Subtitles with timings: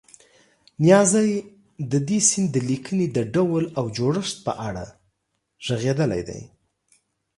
[0.83, 1.29] نیازی
[1.91, 4.85] د دې سیند د لیکنې د ډول او جوړښت په اړه
[5.65, 6.41] غږېدلی دی.